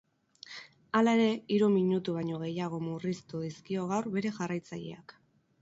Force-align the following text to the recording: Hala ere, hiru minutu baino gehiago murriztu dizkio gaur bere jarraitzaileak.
Hala 0.99 1.13
ere, 1.17 1.27
hiru 1.57 1.67
minutu 1.75 2.17
baino 2.17 2.41
gehiago 2.45 2.81
murriztu 2.89 3.45
dizkio 3.47 3.87
gaur 3.93 4.11
bere 4.17 4.37
jarraitzaileak. 4.41 5.17